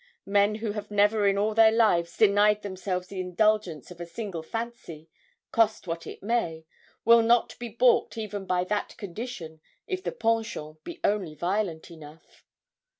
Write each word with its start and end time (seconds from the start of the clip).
Men 0.25 0.55
who 0.55 0.71
have 0.71 0.89
never 0.89 1.27
in 1.27 1.37
all 1.37 1.53
their 1.53 1.71
lives 1.71 2.17
denied 2.17 2.63
themselves 2.63 3.09
the 3.09 3.19
indulgence 3.19 3.91
of 3.91 4.01
a 4.01 4.07
single 4.07 4.41
fancy, 4.41 5.11
cost 5.51 5.85
what 5.85 6.07
it 6.07 6.23
may, 6.23 6.65
will 7.05 7.21
not 7.21 7.53
be 7.59 7.69
baulked 7.69 8.17
even 8.17 8.47
by 8.47 8.63
that 8.63 8.97
condition 8.97 9.61
if 9.85 10.03
the 10.03 10.11
penchant 10.11 10.83
be 10.83 10.99
only 11.03 11.35
violent 11.35 11.91
enough.' 11.91 12.43